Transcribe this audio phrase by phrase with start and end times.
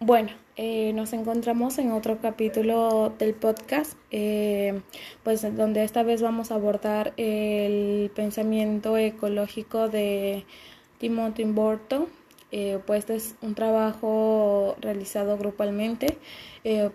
[0.00, 4.80] Bueno, eh, nos encontramos en otro capítulo del podcast, eh,
[5.24, 10.44] pues donde esta vez vamos a abordar el pensamiento ecológico de
[10.98, 12.06] Timothy Burton.
[12.52, 16.16] Eh, pues es un trabajo realizado grupalmente,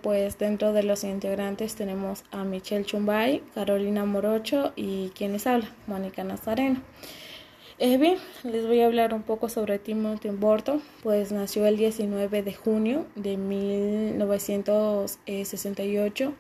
[0.02, 6.24] pues dentro de los integrantes tenemos a Michelle Chumbay, Carolina Morocho y quienes habla, Mónica
[6.24, 6.80] Nazareno.
[7.80, 12.54] Bien, les voy a hablar un poco sobre Timothy Burton, pues nació el 19 de
[12.54, 16.34] junio de 1968.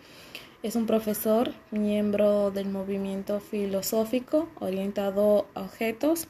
[0.62, 6.28] Es un profesor, miembro del movimiento filosófico orientado a objetos.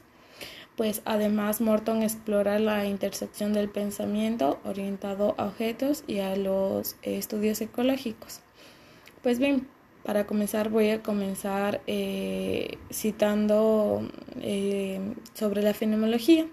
[0.74, 7.60] Pues además Morton explora la intersección del pensamiento orientado a objetos y a los estudios
[7.60, 8.40] ecológicos.
[9.22, 9.68] Pues bien,
[10.04, 14.08] para comenzar voy a comenzar eh, citando
[14.40, 15.00] eh,
[15.32, 16.46] sobre la fenomenología,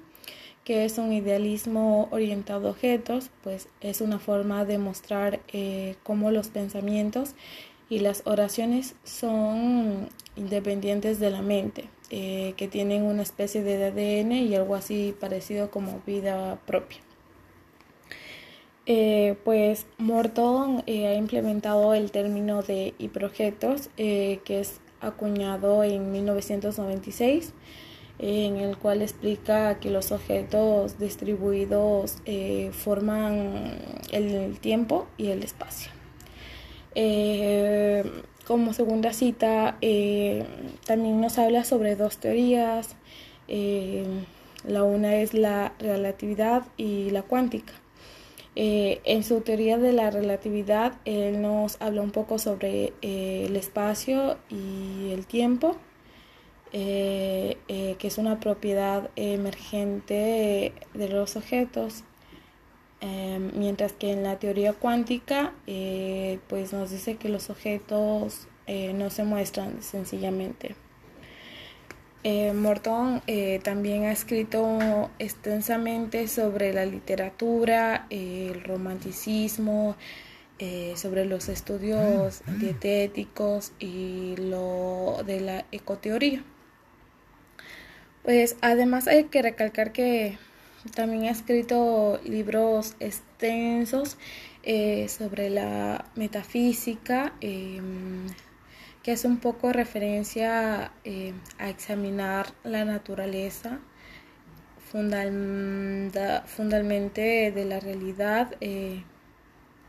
[0.64, 6.32] que es un idealismo orientado a objetos, pues es una forma de mostrar eh, cómo
[6.32, 7.36] los pensamientos
[7.90, 10.08] y las oraciones son
[10.38, 16.02] independientes de la mente, que tienen una especie de ADN y algo así parecido como
[16.06, 17.00] vida propia.
[18.88, 26.12] Eh, pues Morton eh, ha implementado el término de hiprojetos, eh, que es acuñado en
[26.12, 27.54] 1996,
[28.18, 32.18] en el cual explica que los objetos distribuidos
[32.72, 33.80] forman
[34.12, 35.92] el tiempo y el espacio.
[38.48, 39.78] como segunda cita,
[40.86, 42.96] también nos habla sobre dos teorías.
[43.48, 47.81] la una es la relatividad y la cuántica.
[48.56, 53.56] Eh, en su teoría de la relatividad, él nos habla un poco sobre eh, el
[53.56, 55.78] espacio y el tiempo,
[56.74, 62.04] eh, que es una propiedad emergente de los objetos,
[63.56, 65.54] mientras que en la teoría cuántica,
[66.48, 70.76] pues nos dice que los objetos no se muestran sencillamente.
[72.24, 79.96] Eh, Morton eh, también ha escrito extensamente sobre la literatura, el romanticismo,
[80.60, 86.44] eh, sobre los estudios dietéticos y lo de la ecoteoría.
[88.22, 90.38] Pues además hay que recalcar que
[90.94, 94.18] también ha escrito libros extensos
[95.08, 98.28] sobre la metafísica em,
[99.04, 103.80] que es un poco referencia eh, a examinar la naturaleza
[104.92, 109.04] fundamentalmente de la realidad, eh,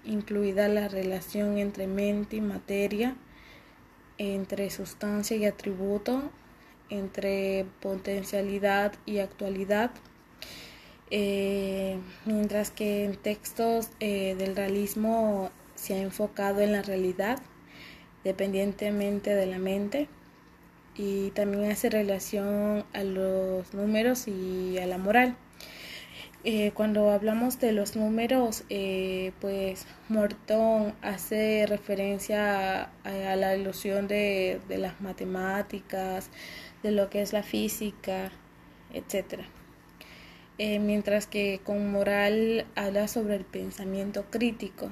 [0.04, 3.16] incluida la relación entre mente y materia,
[4.18, 6.30] entre sustancia y atributo,
[6.88, 9.90] entre potencialidad y actualidad.
[11.10, 17.40] Eh, mientras que en textos del realismo se ha enfocado en la realidad,
[18.24, 20.08] dependientemente de la mente
[20.96, 25.36] y también hace relación a los números y a la moral.
[26.44, 34.60] Eh, cuando hablamos de los números, eh, pues Morton hace referencia a, la ilusión de,
[34.68, 36.30] las matemáticas,
[36.82, 38.32] de lo que es la física,
[38.92, 39.44] etc.
[40.58, 44.90] Eh, mientras que con moral habla sobre el pensamiento crítico,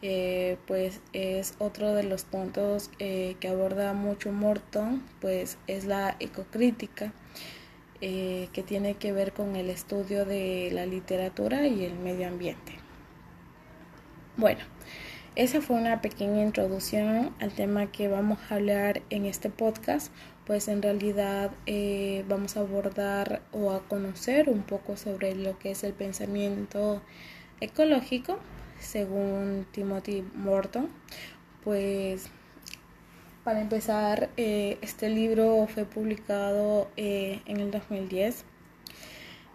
[0.00, 6.14] eh, pues es otro de los puntos eh, que aborda mucho Morton, pues es la
[6.20, 7.12] ecocrítica,
[8.00, 12.74] eh, que tiene que ver con el estudio de la literatura y el medio ambiente.
[14.36, 14.60] Bueno,
[15.34, 20.12] esa fue una pequeña introducción al tema que vamos a hablar en este podcast,
[20.46, 21.50] pues en realidad
[22.28, 27.02] vamos a abordar o a conocer un poco sobre lo que es el pensamiento
[27.60, 28.38] ecológico
[28.80, 30.88] según Timothy Morton.
[31.64, 32.30] Pues
[33.48, 38.44] para empezar, eh, este libro fue publicado eh, en el 2010,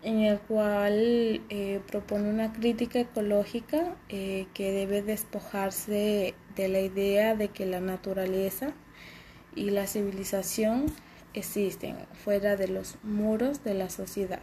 [0.01, 7.50] en el cual eh, propone una crítica ecológica que debe despojarse de la idea de
[7.50, 8.74] que la naturaleza
[9.56, 10.88] y la civilización
[11.36, 14.42] existen fuera de los muros de la sociedad.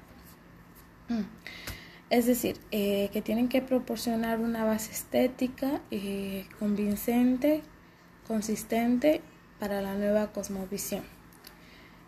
[2.11, 7.63] Es decir, eh, que tienen que proporcionar una base estética eh, convincente,
[8.27, 9.21] consistente
[9.61, 11.05] para la nueva cosmovisión,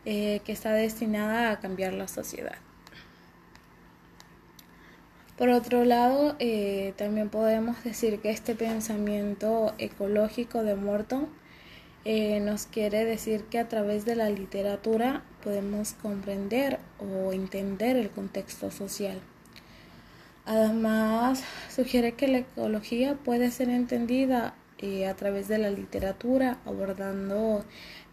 [0.04, 2.56] eh, que está destinada a cambiar la sociedad.
[5.38, 6.36] Por otro lado,
[6.96, 11.28] también podemos decir que este pensamiento ecológico de Morton
[12.42, 18.70] nos quiere decir que a través de la literatura podemos comprender o entender el contexto
[18.70, 19.20] social
[20.44, 27.64] Además, sugiere que la ecología puede ser entendida eh, a través de la literatura, abordando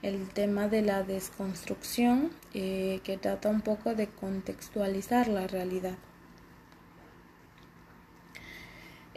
[0.03, 5.97] el tema de la desconstrucción, eh, que trata un poco de contextualizar la realidad.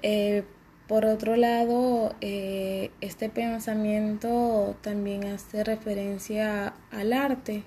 [0.01, 0.45] Eh,
[0.89, 7.63] por otro lado, este pensamiento también hace referencia al arte,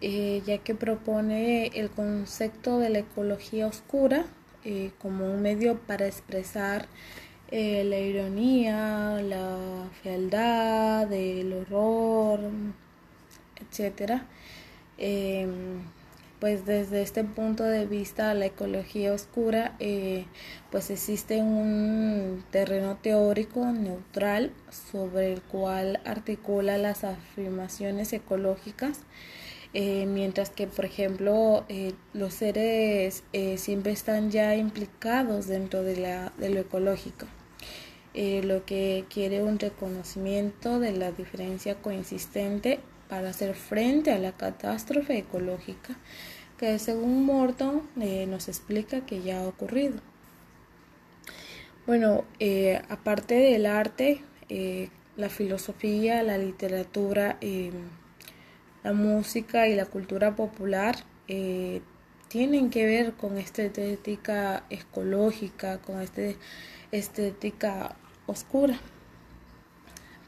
[0.00, 4.24] ya que propone el concepto de la ecología oscura
[4.98, 6.86] como un medio para expresar
[7.50, 12.40] eh, la ironía, la fealdad, el horror,
[13.60, 14.26] etcétera.
[14.98, 15.80] Em,
[16.40, 20.26] pues desde este punto de vista la ecología oscura eh,
[20.70, 29.00] pues existe un terreno teórico neutral sobre el cual articula las afirmaciones ecológicas
[29.74, 31.64] eh, mientras que por ejemplo
[32.14, 33.22] los seres
[33.56, 37.26] siempre están ya implicados dentro de, la, de lo ecológico
[38.20, 44.32] eh, lo que quiere un reconocimiento de la diferencia coexistente para hacer frente a la
[44.32, 45.96] catástrofe ecológica
[46.56, 50.00] que según Morton eh, nos explica que ya ha ocurrido.
[51.86, 54.20] Bueno, eh, aparte del arte,
[55.16, 57.38] la filosofía, la literatura,
[58.88, 60.96] la música y la cultura popular
[62.28, 66.22] tienen que ver con esta estética ecológica, con esta
[66.90, 67.96] estética
[68.26, 68.78] oscura.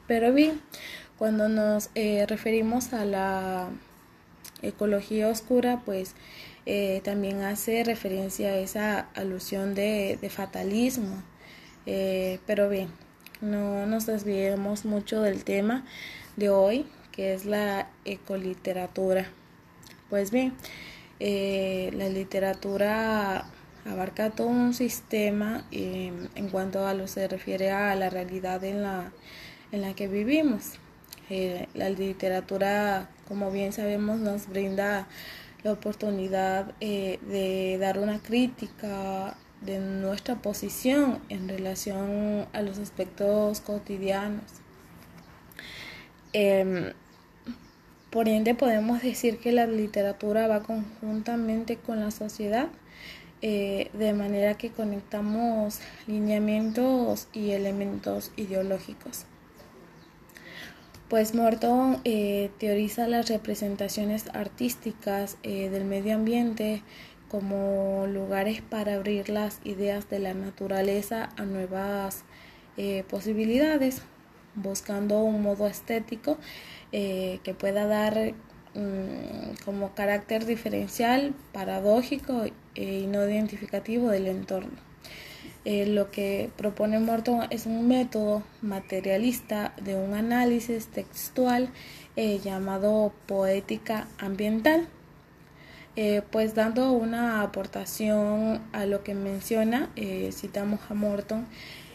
[0.07, 0.61] Pero bien,
[1.19, 3.71] cuando nos eh, referimos a la
[4.63, 6.15] ecología oscura, pues
[6.67, 11.23] eh, también hace referencia a esa alusión de, fatalismo.
[11.87, 12.89] Eh, pero bien,
[13.41, 15.85] no nos desviemos mucho del tema
[16.37, 16.87] de hoy,
[17.21, 19.27] que es la ecoliteratura.
[20.09, 20.55] Pues bien,
[21.21, 23.45] la literatura
[23.85, 28.65] abarca todo un sistema em, en cuanto a lo que se refiere a la realidad
[28.65, 29.13] en la,
[29.71, 30.79] en la que vivimos.
[31.29, 35.07] Eh, la literatura, como bien sabemos, nos brinda
[35.63, 43.61] la oportunidad eh, de dar una crítica de nuestra posición en relación a los aspectos
[43.61, 44.61] cotidianos.
[46.33, 46.95] Em,
[48.11, 52.69] por ende, podemos decir que la literatura va conjuntamente con la sociedad
[53.43, 59.25] eh, de manera que conectamos lineamientos y elementos ideológicos.
[61.09, 66.83] Pues Morton eh, teoriza las representaciones artísticas eh, del medio ambiente
[67.29, 72.25] como lugares para abrir las ideas de la naturaleza a nuevas
[73.11, 74.01] posibilidades,
[74.55, 76.39] buscando un modo estético
[76.91, 78.35] que pueda dar
[78.75, 84.91] mm, como carácter diferencial, paradójico y no identificativo del entorno.
[85.67, 91.69] Eh, lo que propone Morton es un método materialista de un análisis textual
[92.17, 94.89] eh, llamado poética ambiental,
[95.97, 99.91] eh, pues dando una aportación a lo que menciona,
[100.33, 101.47] citamos a Morton,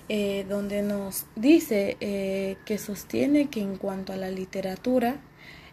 [0.07, 1.97] donde nos dice
[2.65, 5.17] que sostiene que en cuanto a la literatura,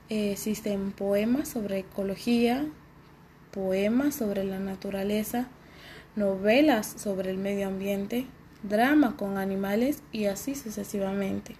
[0.08, 2.67] existen poemas sobre ecología,
[3.50, 5.49] poemas sobre la naturaleza,
[6.17, 8.26] novelas sobre el medio ambiente,
[8.62, 11.56] drama con animales y así sucesivamente.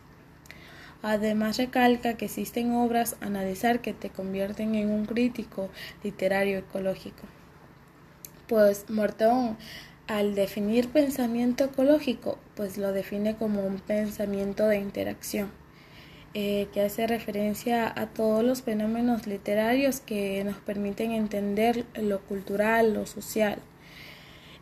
[1.03, 5.69] Además recalca que existen obras a analizar que te convierten en un crítico
[6.05, 7.25] literario ecológico.
[8.47, 9.57] Pues Morton,
[10.13, 15.51] al definir pensamiento ecológico, pues lo define como un pensamiento de interacción
[16.35, 22.93] eh, que hace referencia a todos los fenómenos literarios que nos permiten entender lo cultural,
[22.93, 23.59] lo social.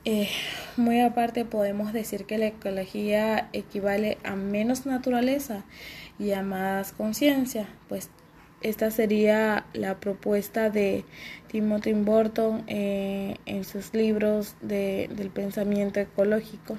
[0.04, 0.28] Eh,
[0.76, 5.64] muy aparte podemos decir que la ecología equivale a menos naturaleza
[6.18, 8.08] y a más conciencia, pues
[8.62, 11.04] esta sería la propuesta de
[11.50, 16.76] Timothy Burton eh, en sus libros del pensamiento ecológico.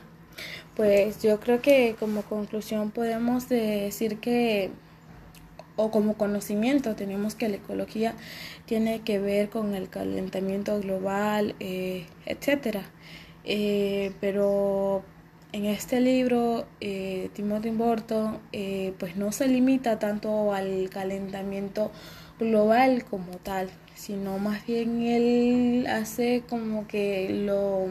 [0.75, 4.69] Pues yo creo que como conclusión podemos decir que,
[5.75, 8.15] o como conocimiento, tenemos que la ecología
[8.65, 12.83] tiene que ver con el calentamiento global, eh, etcétera.
[13.43, 15.03] Eh, pero
[15.53, 21.91] en este libro, eh, Timothy Burton eh, pues no se limita tanto al calentamiento
[22.39, 27.85] global como tal, sino más bien él hace como que lo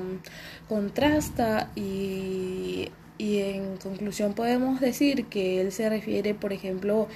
[0.68, 2.88] contrasta y
[3.20, 7.06] y en conclusión podemos decir que él se refiere, por ejemplo,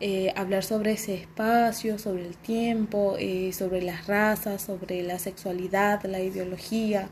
[0.00, 6.02] eh, hablar sobre ese espacio, sobre el tiempo, eh, sobre las razas, sobre la sexualidad,
[6.04, 7.08] la ideología,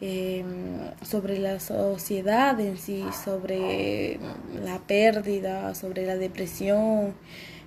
[0.00, 0.46] em,
[1.02, 4.18] sobre la sociedad en sí, sobre
[4.64, 7.14] la pérdida, sobre la depresión,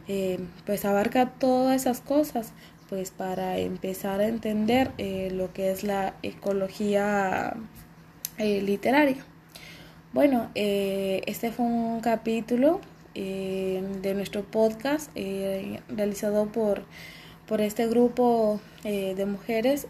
[0.08, 2.54] em, pues abarca todas esas cosas
[2.90, 7.56] pues para empezar a entender eh, lo que es la ecología
[8.38, 9.26] literaria.
[10.16, 12.80] Bueno, eh, este fue un capítulo
[13.16, 16.84] eh, de nuestro podcast eh, realizado por,
[17.46, 19.88] por este grupo de mujeres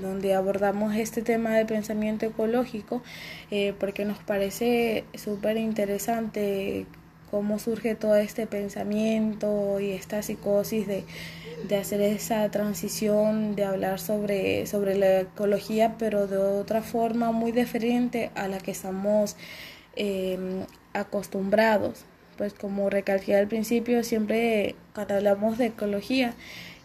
[0.00, 3.00] donde abordamos este tema de pensamiento ecológico
[3.78, 6.86] porque nos parece súper interesante
[7.34, 11.04] cómo surge todo este pensamiento y esta psicosis de,
[11.76, 18.30] hacer esa transición, de hablar sobre, sobre la ecología, pero de otra forma muy diferente
[18.36, 19.34] a la que estamos
[19.96, 22.04] em, acostumbrados.
[22.38, 26.34] Pues como recalqué al principio, siempre cuando hablamos de ecología,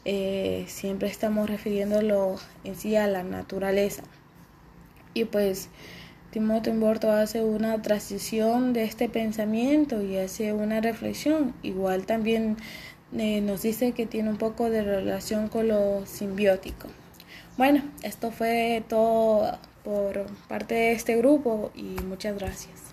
[0.03, 4.01] eh, siempre estamos refiriéndolo en sí a la naturaleza.
[5.13, 5.70] Y pues
[6.32, 11.56] Timothy Borto hace una transición de este pensamiento y hace una reflexión.
[11.64, 12.58] Igual también
[13.18, 16.88] eh, nos dice que tiene un poco de relación con lo simbiótico.
[17.58, 22.88] Bueno, esto fue todo por parte de este grupo y muchas gracias.